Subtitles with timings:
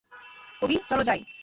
[0.61, 1.21] কবি, চলো যাই।